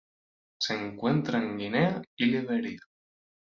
Se 0.59 0.73
encuentra 0.73 1.37
en 1.37 1.59
Guinea 1.59 2.01
y 2.15 2.25
Liberia. 2.25 2.79